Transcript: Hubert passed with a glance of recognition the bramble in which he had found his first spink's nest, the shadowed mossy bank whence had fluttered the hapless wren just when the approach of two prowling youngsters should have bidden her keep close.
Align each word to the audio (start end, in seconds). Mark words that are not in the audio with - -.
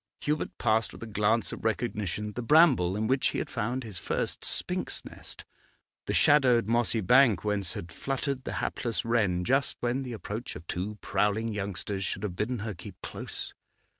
Hubert 0.21 0.57
passed 0.57 0.93
with 0.93 1.03
a 1.03 1.05
glance 1.05 1.51
of 1.51 1.63
recognition 1.63 2.33
the 2.33 2.41
bramble 2.41 2.95
in 2.95 3.05
which 3.05 3.27
he 3.27 3.37
had 3.37 3.51
found 3.51 3.83
his 3.83 3.99
first 3.99 4.43
spink's 4.43 5.05
nest, 5.05 5.45
the 6.07 6.11
shadowed 6.15 6.65
mossy 6.67 7.01
bank 7.01 7.43
whence 7.43 7.73
had 7.73 7.91
fluttered 7.91 8.43
the 8.43 8.53
hapless 8.53 9.05
wren 9.05 9.43
just 9.43 9.77
when 9.79 10.01
the 10.01 10.13
approach 10.13 10.55
of 10.55 10.65
two 10.65 10.95
prowling 11.01 11.49
youngsters 11.53 12.03
should 12.03 12.23
have 12.23 12.35
bidden 12.35 12.57
her 12.65 12.73
keep 12.73 12.99
close. 13.03 13.53